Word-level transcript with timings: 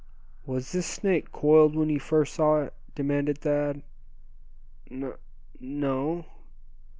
"Was 0.47 0.71
this 0.71 0.87
snake 0.87 1.31
coiled 1.31 1.75
when 1.75 1.91
you 1.91 1.99
first 1.99 2.33
saw 2.33 2.63
it?" 2.63 2.73
demanded 2.95 3.37
Thad. 3.37 3.83
"N 4.89 5.13
no." 5.59 6.25